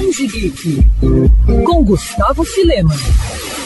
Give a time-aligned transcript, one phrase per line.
[0.00, 0.84] Geek,
[1.64, 2.94] com Gustavo Filema.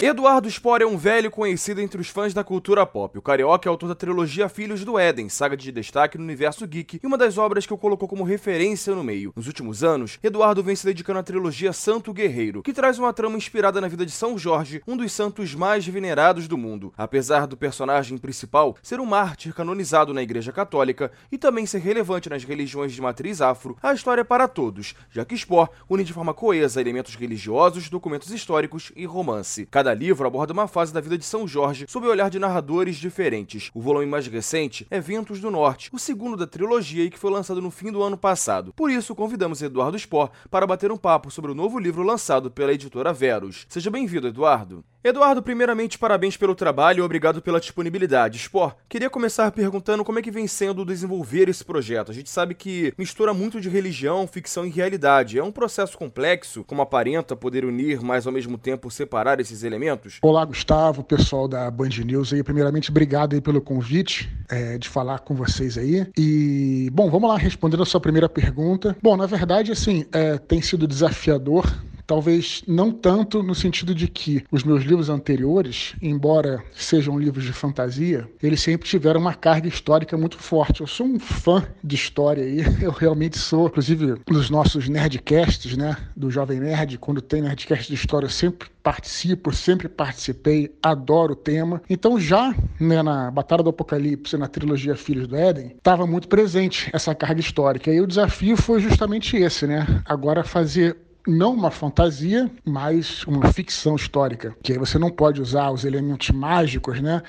[0.01, 3.19] Eduardo Spor é um velho conhecido entre os fãs da cultura pop.
[3.19, 7.01] O carioca é autor da trilogia Filhos do Éden, saga de destaque no universo geek
[7.03, 9.33] e uma das obras que o colocou como referência no meio.
[9.35, 13.37] Nos últimos anos, Eduardo vem se dedicando à trilogia Santo Guerreiro, que traz uma trama
[13.37, 16.95] inspirada na vida de São Jorge, um dos santos mais venerados do mundo.
[16.97, 22.31] Apesar do personagem principal ser um mártir canonizado na Igreja Católica e também ser relevante
[22.31, 26.13] nas religiões de matriz afro, a história é para todos, já que Spor une de
[26.13, 29.67] forma coesa elementos religiosos, documentos históricos e romance.
[29.67, 32.39] Cada Cada livro aborda uma fase da vida de São Jorge sob o olhar de
[32.39, 33.71] narradores diferentes.
[33.73, 37.31] O volume mais recente é Ventos do Norte, o segundo da trilogia e que foi
[37.31, 38.75] lançado no fim do ano passado.
[38.75, 42.75] Por isso, convidamos Eduardo Spor para bater um papo sobre o novo livro lançado pela
[42.75, 43.65] editora Verus.
[43.67, 44.85] Seja bem-vindo, Eduardo.
[45.03, 48.37] Eduardo, primeiramente, parabéns pelo trabalho e obrigado pela disponibilidade.
[48.37, 52.11] Spor, queria começar perguntando como é que vem sendo desenvolver esse projeto.
[52.11, 55.39] A gente sabe que mistura muito de religião, ficção e realidade.
[55.39, 60.19] É um processo complexo, como aparenta poder unir, mas ao mesmo tempo separar esses elementos?
[60.21, 62.43] Olá, Gustavo, pessoal da Band News aí.
[62.43, 66.09] Primeiramente, obrigado aí pelo convite é, de falar com vocês aí.
[66.19, 68.97] E, bom, vamos lá respondendo a sua primeira pergunta.
[69.01, 71.65] Bom, na verdade, assim, é, tem sido desafiador
[72.09, 77.53] Talvez não tanto no sentido de que os meus livros anteriores, embora sejam livros de
[77.53, 80.81] fantasia, eles sempre tiveram uma carga histórica muito forte.
[80.81, 83.67] Eu sou um fã de história aí, eu realmente sou.
[83.67, 88.69] Inclusive, nos nossos nerdcasts, né, do Jovem Nerd, quando tem nerdcast de história, eu sempre
[88.83, 91.83] participo, sempre participei, adoro o tema.
[91.91, 96.89] Então, já né, na Batalha do Apocalipse, na trilogia Filhos do Éden, estava muito presente
[96.91, 97.93] essa carga histórica.
[97.93, 99.87] E o desafio foi justamente esse, né?
[100.07, 100.97] Agora fazer
[101.29, 106.31] não uma fantasia, mas uma ficção histórica, que aí você não pode usar os elementos
[106.31, 107.23] mágicos, né?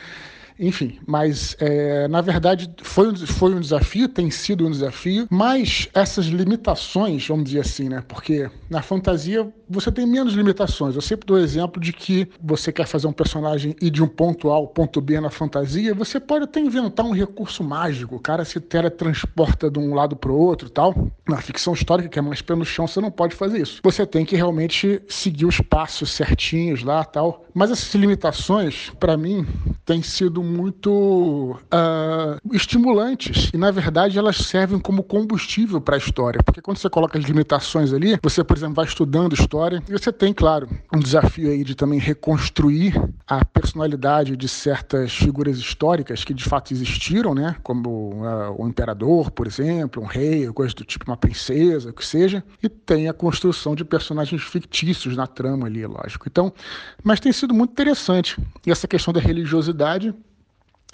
[0.58, 6.26] Enfim, mas é, na verdade foi foi um desafio, tem sido um desafio, mas essas
[6.26, 8.04] limitações, vamos dizer assim, né?
[8.08, 10.96] Porque na fantasia você tem menos limitações.
[10.96, 14.08] Eu sempre dou o exemplo de que você quer fazer um personagem ir de um
[14.08, 18.20] ponto A ao ponto B na fantasia, você pode até inventar um recurso mágico, o
[18.20, 21.10] cara se teletransporta de um lado para o outro tal.
[21.28, 23.80] Na ficção histórica, que é mais pé no chão, você não pode fazer isso.
[23.84, 27.46] Você tem que realmente seguir os passos certinhos lá tal.
[27.54, 29.46] Mas essas limitações, para mim,
[29.86, 36.42] têm sido muito uh, estimulantes e, na verdade, elas servem como combustível para a história.
[36.44, 40.12] Porque quando você coloca as limitações ali, você, por exemplo, vai estudando história e você
[40.12, 42.94] tem, claro, um desafio aí de também reconstruir
[43.28, 47.56] a personalidade de certas figuras históricas que de fato existiram, né?
[47.62, 52.06] Como uh, o imperador, por exemplo, um rei, coisa do tipo, uma princesa, o que
[52.06, 52.44] seja.
[52.64, 56.26] E tem a construção de personagens fictícios na trama ali, lógico.
[56.28, 56.54] Então,
[57.04, 58.38] mas tem sido muito interessante.
[58.66, 60.14] E essa questão da religiosidade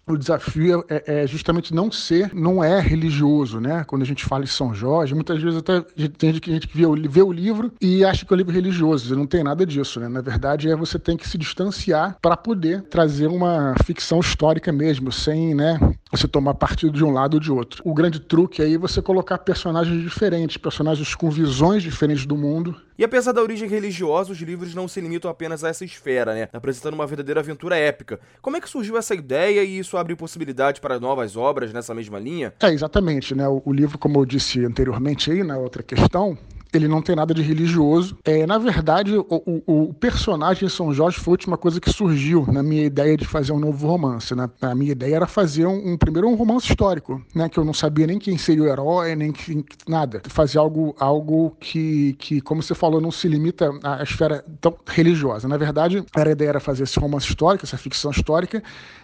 [0.07, 3.83] o desafio é, é, justamente não ser, não é religioso, né?
[3.85, 5.81] Quando a gente fala em São Jorge, muitas vezes até
[6.17, 9.15] tem gente que gente vê, vê o livro e acha que é um livro religioso,
[9.15, 10.07] não tem nada disso, né?
[10.07, 15.11] Na verdade, é você tem que se distanciar para poder trazer uma ficção histórica mesmo,
[15.11, 15.79] sem, né,
[16.15, 17.81] você tomar partido de um lado ou de outro.
[17.85, 22.75] O grande truque aí é você colocar personagens diferentes, personagens com visões diferentes do mundo
[22.97, 26.47] e apesar da origem religiosa, os livros não se limitam apenas a essa esfera, né?
[26.53, 28.21] Apresentando uma verdadeira aventura épica.
[28.41, 32.17] Como é que surgiu essa ideia e isso abre possibilidade para novas obras nessa mesma
[32.19, 32.53] linha?
[32.61, 33.45] É, exatamente, né?
[33.49, 36.37] O, o livro, como eu disse anteriormente aí na outra questão,
[36.75, 38.17] ele não tem nada de religioso.
[38.23, 42.45] É, na verdade, o, o, o, personagem São Jorge foi a última coisa que surgiu
[42.51, 44.35] na minha ideia de fazer um novo romance.
[44.35, 44.49] Né?
[44.61, 47.49] A minha ideia era fazer um, um primeiro um romance histórico, né?
[47.49, 50.21] que eu não sabia nem quem seria o herói, nem que, nada.
[50.27, 55.47] Fazer algo, algo que, que, como você falou, não se limita à esfera tão religiosa.
[55.47, 58.61] Na verdade, a ideia era fazer esse romance histórico, essa ficção histórica,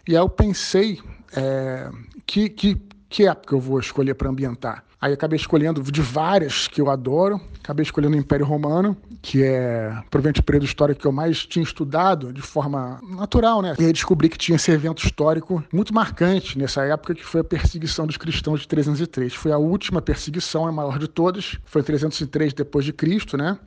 [0.08, 1.00] e aí eu pensei
[1.36, 1.90] é,
[2.26, 4.84] que, que, que época eu vou escolher para ambientar.
[5.02, 7.42] Aí acabei escolhendo de várias que eu adoro.
[7.64, 11.64] Acabei escolhendo o Império Romano, que é provavelmente o período histórico que eu mais tinha
[11.64, 13.76] estudado de forma natural, né?
[13.80, 17.44] E aí descobri que tinha esse evento histórico muito marcante nessa época, que foi a
[17.44, 19.34] perseguição dos cristãos de 303.
[19.34, 21.58] Foi a última perseguição, a maior de todas.
[21.66, 23.58] Foi 303 depois de Cristo, né?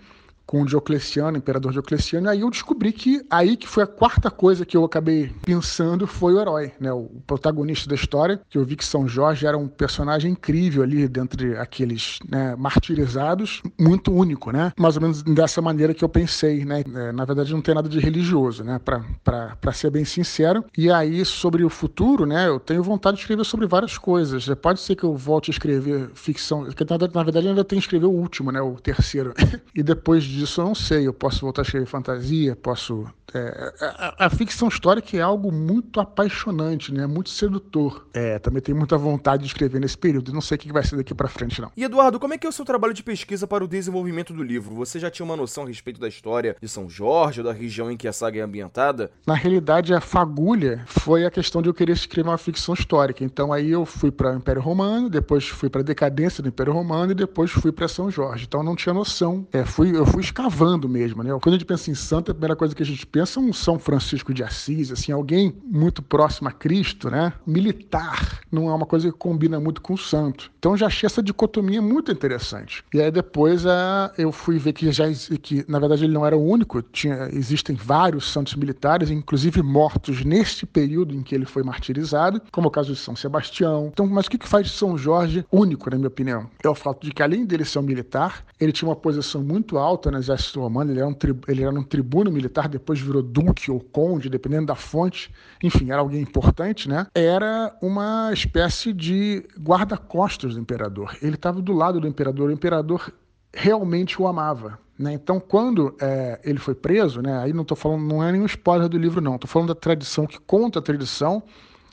[0.46, 4.64] Com Diocleciano, imperador Diocleciano, e aí eu descobri que aí que foi a quarta coisa
[4.64, 8.76] que eu acabei pensando foi o herói, né, o protagonista da história, que eu vi
[8.76, 14.72] que São Jorge era um personagem incrível ali dentre aqueles né, martirizados, muito único, né,
[14.78, 17.88] mais ou menos dessa maneira que eu pensei, né, é, na verdade não tem nada
[17.88, 22.82] de religioso, né, para ser bem sincero, e aí sobre o futuro, né, eu tenho
[22.82, 26.84] vontade de escrever sobre várias coisas, pode ser que eu volte a escrever ficção, que
[26.84, 29.32] na, na verdade eu ainda tenho que escrever o último, né, o terceiro,
[29.74, 31.06] e depois disso eu não sei.
[31.06, 33.06] Eu posso voltar a escrever fantasia, posso.
[33.32, 37.06] É, a, a, ficção histórica é algo muito apaixonante, né?
[37.06, 38.06] Muito sedutor.
[38.14, 40.32] É, também tenho muita vontade de escrever nesse período.
[40.32, 41.72] Não sei o que vai ser daqui para frente, não.
[41.76, 44.42] E Eduardo, como é que é o seu trabalho de pesquisa para o desenvolvimento do
[44.42, 44.74] livro?
[44.76, 47.90] Você já tinha uma noção a respeito da história de São Jorge, ou da região
[47.90, 49.10] em que a saga é ambientada?
[49.26, 53.24] Na realidade, a fagulha foi a questão de eu querer escrever uma ficção histórica.
[53.24, 56.72] Então aí eu fui para o Império Romano, depois fui para a decadência do Império
[56.72, 58.44] Romano e depois fui para São Jorge.
[58.46, 59.46] Então eu não tinha noção.
[59.52, 61.30] É, fui, eu fui escavando mesmo, né?
[61.40, 63.52] Quando a gente pensa em santo, a primeira coisa que a gente pensa é um
[63.52, 67.32] São Francisco de Assis, assim, alguém muito próximo a Cristo, né?
[67.46, 70.50] Militar, não é uma coisa que combina muito com o santo.
[70.58, 72.84] Então já achei essa dicotomia muito interessante.
[72.92, 75.04] E aí depois é, eu fui ver que já
[75.42, 80.24] que na verdade ele não era o único, tinha existem vários santos militares, inclusive mortos
[80.24, 83.90] neste período em que ele foi martirizado, como o caso de São Sebastião.
[83.92, 86.48] Então, mas o que faz de São Jorge único, na minha opinião?
[86.62, 89.76] É o fato de que além dele ser um militar, ele tinha uma posição muito
[89.76, 91.16] alta no exército romano, ele era um,
[91.48, 95.32] ele era um tribuno militar, depois virou duque ou conde, dependendo da fonte,
[95.62, 97.06] enfim, era alguém importante, né?
[97.14, 101.16] Era uma espécie de guarda-costas do imperador.
[101.20, 103.12] Ele estava do lado do imperador, o imperador
[103.52, 104.78] realmente o amava.
[104.98, 105.12] Né?
[105.12, 108.88] Então, quando é, ele foi preso, né, aí não estou falando, não é nenhum spoiler
[108.88, 111.42] do livro, não, estou falando da tradição que conta a tradição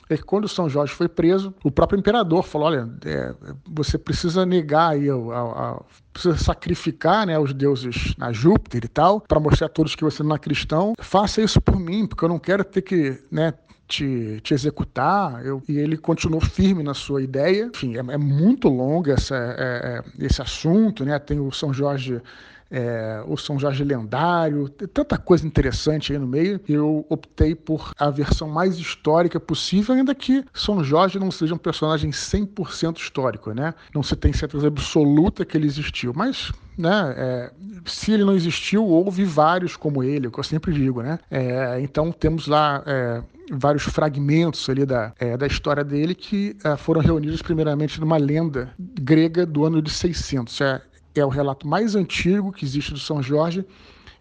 [0.08, 3.34] é que quando São Jorge foi preso, o próprio imperador falou: olha, é,
[3.66, 5.82] você precisa negar aí, a, a,
[6.12, 10.22] precisa sacrificar né, os deuses a Júpiter e tal, para mostrar a todos que você
[10.22, 10.94] não é cristão.
[10.98, 13.54] Faça isso por mim, porque eu não quero ter que né,
[13.88, 15.44] te, te, executar.
[15.44, 17.70] Eu, e ele continuou firme na sua ideia.
[17.74, 21.18] Enfim, é, é muito longo essa, é, é esse assunto, né?
[21.18, 22.20] Tem o São Jorge
[22.72, 26.58] é, o São Jorge lendário, tanta coisa interessante aí no meio.
[26.66, 31.58] Eu optei por a versão mais histórica possível, ainda que São Jorge não seja um
[31.58, 33.74] personagem 100% histórico, né?
[33.94, 37.14] Não se tem certeza absoluta que ele existiu, mas né?
[37.16, 37.52] É,
[37.84, 41.18] se ele não existiu, houve vários como ele, o que eu sempre digo, né?
[41.30, 43.22] É, então temos lá é,
[43.52, 48.72] vários fragmentos ali da, é, da história dele que é, foram reunidos primeiramente numa lenda
[48.78, 50.60] grega do ano de 600.
[50.60, 50.82] É,
[51.20, 53.64] é o relato mais antigo que existe do São Jorge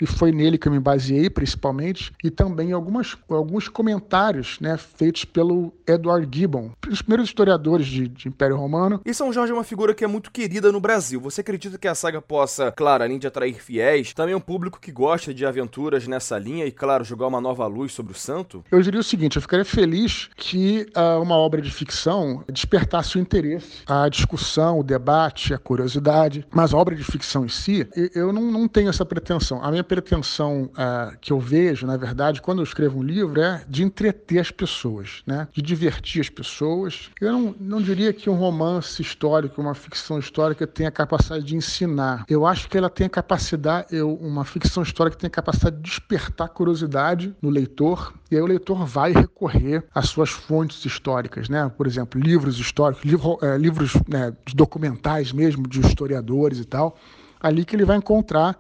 [0.02, 5.24] e foi nele que eu me baseei principalmente, e também algumas, alguns comentários né, feitos
[5.24, 9.00] pelo Edward Gibbon, os primeiros historiadores de, de, Império Romano.
[9.06, 11.22] E São Jorge é uma figura que é muito querida no Brasil.
[11.22, 14.92] Você acredita que a saga possa, claro, além de atrair fiéis, também um público que
[14.92, 18.64] gosta de aventuras nessa linha e, claro, jogar uma nova luz sobre o santo?
[18.72, 23.22] Eu diria o seguinte, eu ficaria feliz que uh, uma obra de ficção despertasse o
[23.22, 28.34] interesse, a discussão, o debate, a curiosidade, mas a obra de ficção em si, eu
[28.34, 29.64] não, não tenho essa pretensão.
[29.64, 33.62] A minha pretensão uh, que eu vejo, na verdade, quando eu escrevo um livro, é
[33.68, 35.50] de entreter as pessoas, né?
[35.52, 37.10] de divertir as pessoas.
[37.20, 41.58] Eu não, não diria que um romance histórico, uma ficção histórica tem a capacidade de
[41.58, 42.24] ensinar.
[42.30, 45.82] Eu acho que ela tem a capacidade, eu, uma ficção histórica tem a capacidade de
[45.82, 51.70] despertar curiosidade no leitor, e aí o leitor vai recorrer às suas fontes históricas, né?
[51.76, 56.98] Por exemplo, livros históricos, livro, é, livros né, documentais mesmo, de historiadores e tal,
[57.42, 58.58] ali que ele vai encontrar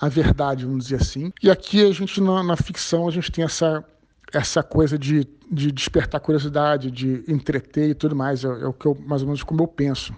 [0.00, 1.32] a verdade, vamos dizer assim.
[1.42, 3.84] E aqui a gente, na, na ficção, a gente tem essa,
[4.32, 8.44] essa coisa de, de despertar curiosidade, de entreter e tudo mais.
[8.44, 10.14] É, é o que eu, mais ou menos como eu penso.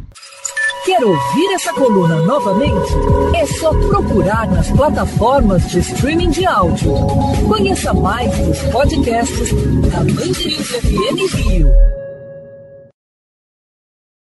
[0.84, 2.92] Quer ouvir essa coluna novamente?
[3.36, 6.92] É só procurar nas plataformas de streaming de áudio.
[7.46, 9.52] Conheça mais dos podcasts
[9.90, 12.01] da Mandirinhos FM Rio.